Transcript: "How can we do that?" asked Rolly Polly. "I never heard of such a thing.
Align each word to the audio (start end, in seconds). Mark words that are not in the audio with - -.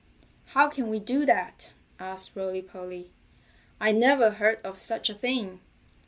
"How 0.55 0.67
can 0.67 0.89
we 0.89 0.97
do 0.97 1.27
that?" 1.27 1.73
asked 1.99 2.35
Rolly 2.35 2.63
Polly. 2.63 3.11
"I 3.79 3.91
never 3.91 4.31
heard 4.31 4.57
of 4.65 4.79
such 4.79 5.11
a 5.11 5.13
thing. 5.13 5.59